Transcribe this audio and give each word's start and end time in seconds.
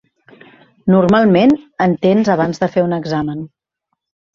Normalment, 0.93 1.55
en 1.87 1.95
tens 2.09 2.35
abans 2.39 2.67
de 2.67 2.75
fer 2.77 2.89
un 2.91 3.01
examen. 3.03 3.51